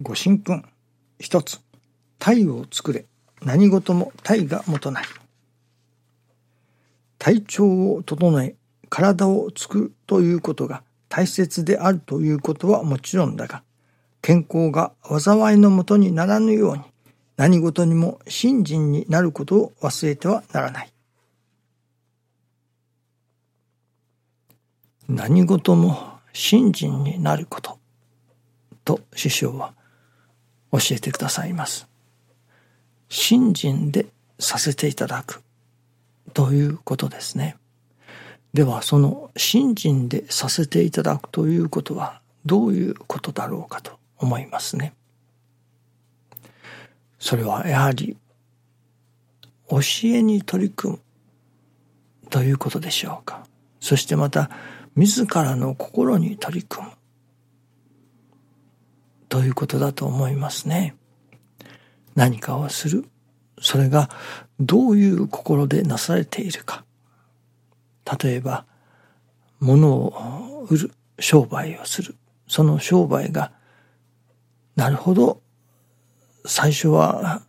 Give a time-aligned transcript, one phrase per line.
[0.00, 0.64] ご神君。
[1.18, 1.60] 一つ。
[2.20, 3.06] 体を作れ。
[3.42, 5.08] 何事も体がもとなり。
[7.18, 8.54] 体調を整え、
[8.88, 13.64] 体を作るということが大切であるということはもちろんだが、
[14.22, 16.82] 健康が災いのもとにならぬように、
[17.36, 20.92] 何事にも信心になることを忘れてはならない。
[25.08, 27.78] 何事も信心になること
[28.84, 29.72] と師匠は
[30.72, 31.86] 教えてくださいます。
[33.08, 34.06] 信心で
[34.38, 35.42] させていただく
[36.34, 37.56] ということですね。
[38.54, 44.94] ではその信心でさせていただくということはどういうことだろうかと思いますね。
[47.18, 48.16] それはやはり
[49.68, 51.00] 教えに取り組む
[52.30, 53.46] ということでしょうか。
[53.80, 54.50] そしてまた
[54.96, 56.92] 自らの心に取り組む
[59.28, 60.96] ということだと思いますね。
[62.14, 63.04] 何かをする。
[63.60, 64.10] それが
[64.60, 66.84] どういう心でなされているか。
[68.20, 68.64] 例えば、
[69.60, 72.14] 物を売る、商売をする。
[72.46, 73.52] その商売が、
[74.76, 75.42] なるほど、
[76.46, 77.42] 最初は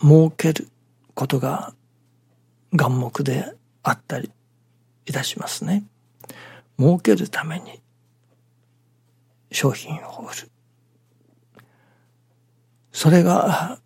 [0.00, 0.68] 儲ける
[1.14, 1.74] ことが
[2.72, 4.32] 眼目であったり
[5.06, 5.84] いたしますね。
[6.78, 7.80] 儲けるために
[9.52, 10.50] 商品を売る。
[13.00, 13.78] それが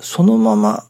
[0.00, 0.84] そのまま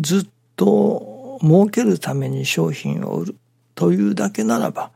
[0.00, 0.26] ずっ
[0.56, 3.36] と儲けるために商品を売る
[3.74, 4.90] というだけならば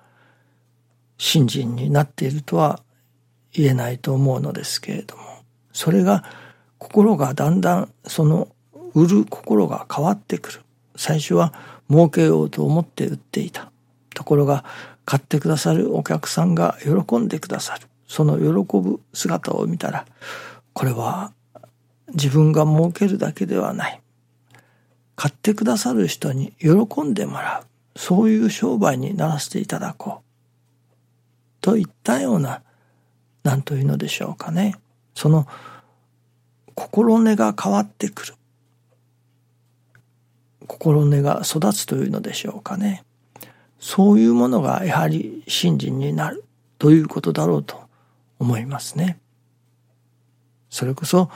[1.18, 2.80] 信心になっているとは
[3.52, 5.22] 言えないと思うのですけれども
[5.74, 6.24] それが
[6.78, 8.48] 心がだんだんその
[8.94, 10.60] 売る心が変わってくる
[10.96, 11.52] 最初は
[11.90, 13.70] 儲けようと思って売っていた
[14.14, 14.64] ところが
[15.04, 17.86] 買ってくださるお客さんが喜んでくださる。
[18.08, 20.06] その喜ぶ姿を見たら、
[20.72, 21.32] これは
[22.14, 24.00] 自分が儲けるだけではない。
[25.16, 27.98] 買ってくださる人に喜んでもらう。
[27.98, 30.24] そういう商売にならせていただこう。
[31.60, 32.62] といったような、
[33.42, 34.76] 何というのでしょうかね。
[35.14, 35.46] その
[36.74, 38.34] 心根が変わってくる。
[40.66, 43.04] 心根が育つというのでしょうかね。
[43.78, 46.44] そういうものがやはり信心になる
[46.78, 47.80] ということだろうと
[48.38, 49.18] 思いますね。
[50.70, 51.30] それこそ、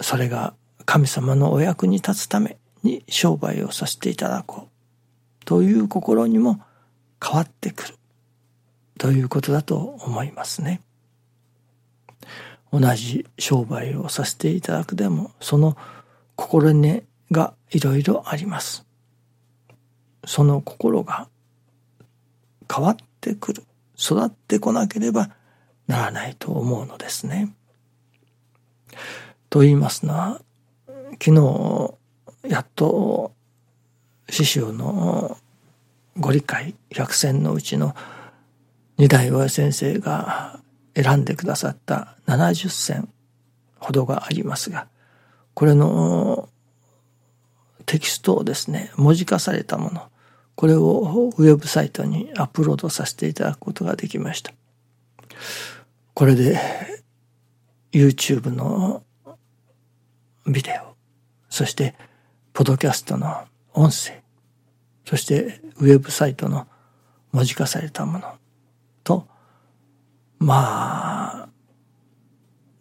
[0.00, 0.54] それが
[0.84, 6.60] 神様のお役に立つために商売をさせていただこうという心にも
[7.22, 7.94] 変わってくる
[8.98, 10.80] ということだと思いますね。
[12.72, 15.76] 同じ商売をさせていただくでもその
[16.36, 18.86] 心根がいろいろあります。
[20.26, 21.28] その心が
[22.72, 23.64] 変わってくる
[23.98, 25.30] 育ってこなければ
[25.86, 27.54] ならないと思うのですね。
[29.50, 30.40] と言いますのは
[31.22, 31.94] 昨日
[32.48, 33.32] やっと
[34.30, 35.36] 師匠の
[36.18, 37.94] ご理解百選のうちの
[38.98, 40.60] 二代親先生が
[40.94, 43.08] 選んでくださった70選
[43.78, 44.88] ほどがありますが
[45.54, 46.48] これの
[47.86, 50.02] テキストをですね文字化されたもの
[50.58, 54.52] これをウェブサイトにアップロードさせていただくことができました。
[56.14, 56.58] これで
[57.92, 59.04] YouTube の
[60.48, 60.94] ビデオ、
[61.50, 61.94] そして
[62.52, 63.44] ポドキャストの
[63.74, 64.22] 音声、
[65.04, 66.66] そしてウェブサイトの
[67.32, 68.34] 文字化されたもの
[69.04, 69.26] と、
[70.38, 71.48] まあ、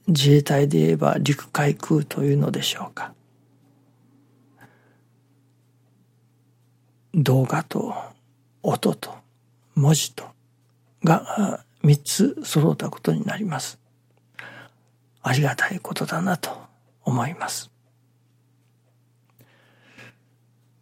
[0.07, 3.13] 自衛隊で言えば陸海空というのでしょうか。
[7.13, 7.94] 動画と
[8.61, 9.16] 音と
[9.75, 10.25] 文字と
[11.03, 13.79] が3つ揃ったことになります。
[15.22, 16.66] ありがたいことだなと
[17.07, 17.72] 思います。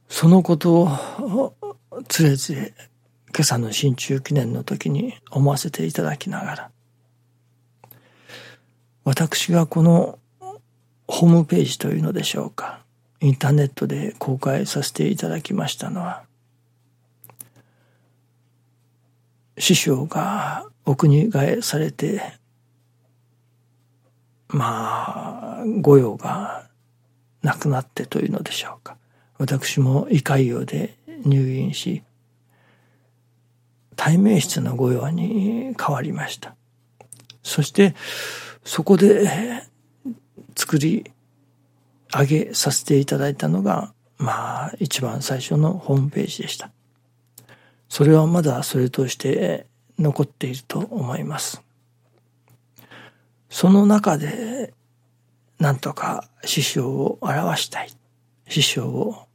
[0.10, 0.74] そのこと
[1.22, 1.56] を
[2.08, 2.74] つれつれ
[3.28, 6.72] 今朝の新中記念の時に思わせていただきながら
[9.04, 10.20] 私がこの
[11.06, 12.86] ホームページというのでしょうか
[13.20, 16.24] インターネットで公開させていただきましたのは
[19.58, 22.22] 師匠がお国替えされて
[24.48, 26.68] まあ御用が
[27.42, 28.98] なくなってというのでしょうか。
[29.38, 30.96] 私も胃潰瘍で
[31.26, 32.04] 入院し
[33.96, 36.56] 対面室の御用に変わりました。
[37.44, 37.96] そして
[38.64, 39.64] そこで
[40.56, 41.12] 作り
[42.12, 46.72] 上げさせていただいたのがまあ一番最初のホームページでした。
[47.90, 49.68] それはまだそれとして
[50.00, 51.62] 残っていると思います。
[53.56, 54.74] その中で
[55.60, 57.90] なんとか師匠を表したい。
[58.50, 59.28] 師匠を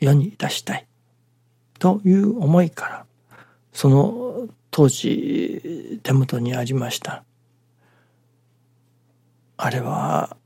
[0.00, 0.86] 世に出したい
[1.78, 3.06] という思いから
[3.74, 7.22] その当時手元にありました
[9.58, 10.38] あれは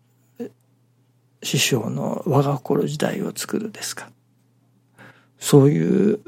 [1.44, 4.10] 師匠の我が心時代を作るですか。
[5.38, 6.20] そういう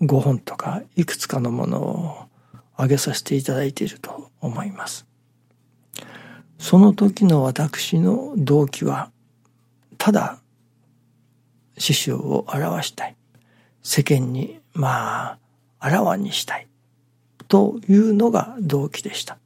[0.00, 2.28] 5本とかいくつかのものを
[2.74, 5.13] 挙げさせていただいていると思います。
[6.64, 9.10] その時の私の動機は
[9.98, 10.38] ただ
[11.76, 13.16] 師匠を表したい。
[13.82, 15.38] 世間にまあ
[15.78, 16.66] あらわにしたい
[17.48, 19.36] というのが動機でした。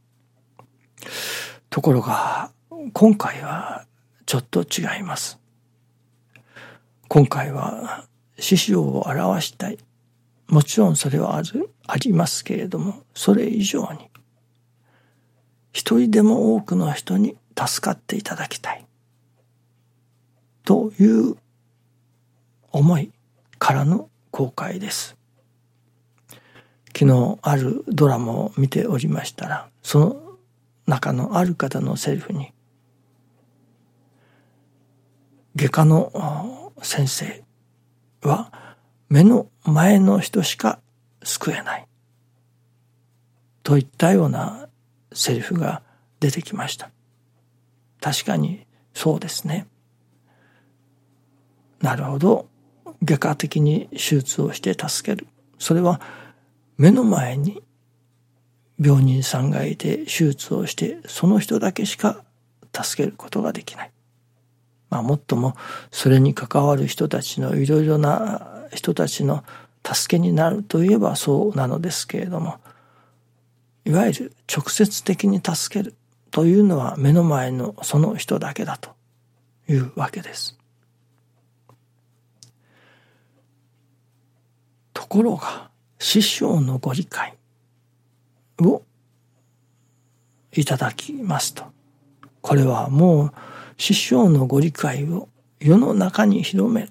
[1.70, 2.52] ところが
[2.92, 3.84] 今回は
[4.24, 5.40] ちょっと違います。
[7.08, 8.04] 今回は
[8.38, 9.78] 師匠を表したい。
[10.46, 11.42] もちろんそれは
[11.88, 14.08] ありますけれどもそれ以上に
[15.72, 18.84] 一人でも多くの人に助かっていただきたい。
[20.64, 21.36] という
[22.70, 23.12] 思い
[23.58, 25.16] からの公開です。
[26.96, 30.16] 昨日あるドラマを見ておりましたらその
[30.86, 32.52] 中のある方のセリフに
[35.54, 37.44] 外科の先生
[38.22, 38.52] は
[39.08, 40.80] 目の前の人しか
[41.22, 41.88] 救えない。
[43.62, 44.67] といったような
[45.12, 45.82] セリフが
[46.20, 46.90] 出てきました。
[48.00, 49.66] 確かにそうですね。
[51.80, 52.48] なるほど。
[53.04, 55.28] 外科的に手術をして助ける。
[55.58, 56.00] それは
[56.76, 57.62] 目の前に
[58.80, 62.24] 病人さんがいて手術をしてその人だけしか
[62.72, 63.92] 助けることができない。
[64.90, 65.54] まあもっとも
[65.90, 69.44] それに関わる人たちのいろいろな人たちの
[69.84, 72.58] 助けになるといえばそうなのですけれども
[73.88, 75.94] いわゆる直接的に助ける
[76.30, 78.90] というのは目の前のその人だけだと
[79.66, 80.58] いうわけです。
[84.92, 87.38] ところが師匠のご理解
[88.60, 88.82] を
[90.52, 91.64] いただきますと
[92.42, 93.32] これはもう
[93.78, 95.30] 師匠のご理解を
[95.60, 96.90] 世の中に広める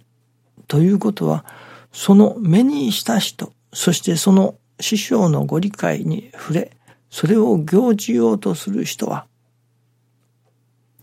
[0.68, 1.46] ということは
[1.92, 6.77] その目にした人そしてその師匠のご理解に触れ
[7.10, 9.28] それを行じようとする人は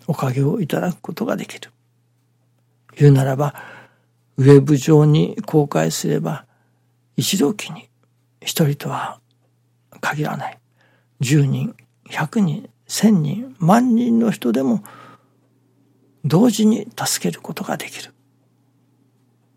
[0.07, 1.71] おかげをいただくことができる。
[2.97, 3.55] 言うならば
[4.37, 6.47] ウェブ上に公開すれば
[7.17, 7.89] 一度期に
[8.41, 9.21] 一人とは
[10.01, 10.59] 限らない。
[11.21, 11.75] 十人、
[12.11, 14.85] 百人、千人、万人の人でも
[16.25, 18.13] 同時に助けることができる。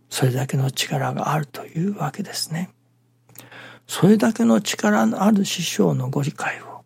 [0.10, 2.70] それだけの力があるというわけですね。
[3.88, 6.84] それだけの力のある師匠のご理解を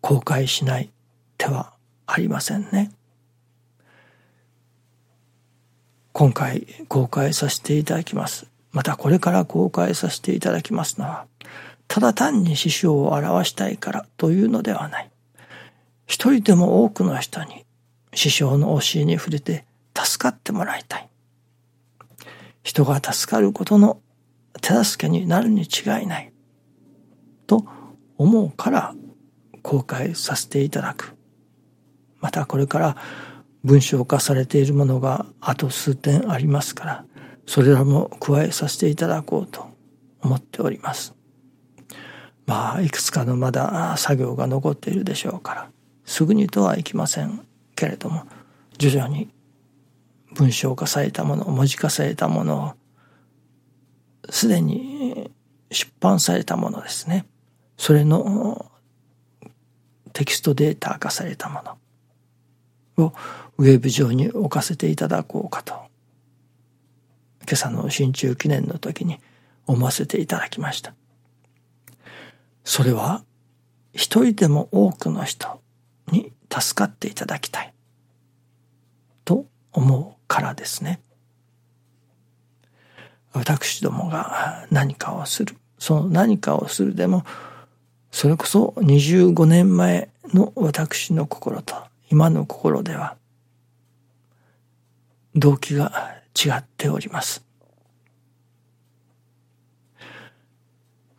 [0.00, 0.90] 公開しない
[1.38, 1.74] 手は
[2.06, 2.90] ありませんね。
[6.12, 8.46] 今回公開させていただきます。
[8.72, 11.26] またこれから公開させていただきますのは、
[11.88, 15.10] ただ単に師匠を表したいからというのではない。
[16.06, 17.64] 一人でも多くの人に
[18.14, 19.64] 師匠の教えに触れて
[19.96, 21.08] 助かってもらいたい。
[22.62, 24.01] 人が助かることの
[24.60, 26.32] 手助けになるに違いない。
[27.46, 27.64] と
[28.16, 28.94] 思うから
[29.62, 31.16] 公開させていただく。
[32.20, 32.96] またこれから
[33.64, 37.04] 文章化されているものがあと数点ありますから、
[37.46, 39.68] それらも加えさせていただこうと
[40.20, 41.14] 思っております。
[42.46, 45.70] まあ、いくつかのまだ作業が残っているでしょうから、
[46.04, 48.24] すぐにとはいきませんけれども、
[48.78, 49.30] 徐々に
[50.34, 52.72] 文章化されたもの、文字化されたものを、
[54.30, 55.30] すでに
[55.70, 57.26] 出版されたものですね。
[57.76, 58.70] それの
[60.12, 61.62] テキストデータ化されたも
[62.96, 63.12] のを
[63.58, 65.74] ウェブ上に置かせていただこうかと
[67.42, 69.18] 今朝の新中記念の時に
[69.66, 70.94] 思わせていただきました。
[72.64, 73.24] それは
[73.92, 75.60] 一人でも多くの人
[76.10, 77.74] に助かっていただきたい
[79.24, 81.00] と思うからですね。
[83.32, 85.56] 私どもが何かをする。
[85.78, 87.24] その何かをするでも、
[88.10, 91.74] それこそ25年前の私の心と
[92.10, 93.16] 今の心では、
[95.34, 97.42] 動機が違っております。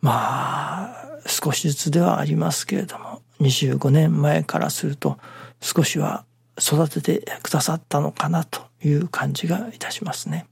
[0.00, 5.18] まあ、少しずつではありますけれども、25年前からすると
[5.60, 6.24] 少しは
[6.58, 10.46] 育ててくださったのかなという感じがいたしますね。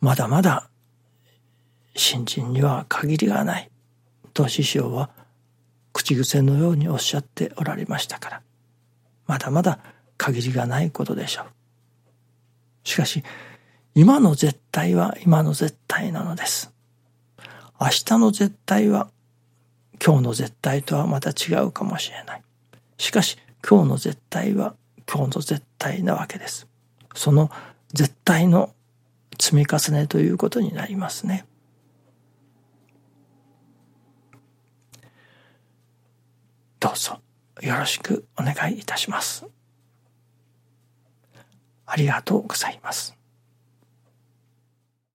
[0.00, 0.70] まだまだ
[1.96, 3.70] 新人には限りがない
[4.32, 5.10] と師匠は
[5.92, 8.42] 口癖のようにおっしゃっておられましたから、
[9.26, 9.80] まだまだ
[10.16, 11.46] 限りがないことでしょう。
[12.84, 13.24] しかし、
[13.94, 16.72] 今の絶対は今の絶対なのです。
[17.80, 19.10] 明日の絶対は
[20.04, 22.42] 今日の絶対とはまた違うかもしれない。
[22.96, 23.38] しかし
[23.68, 24.74] 今日の絶対は
[25.12, 26.68] 今日の絶対なわけです。
[27.14, 27.50] その
[27.92, 28.72] 絶対の
[29.40, 31.46] 積み重ねということになりますね。
[36.80, 37.20] どうぞ
[37.60, 39.46] よろしくお願いいたします。
[41.86, 43.17] ありがとうございます。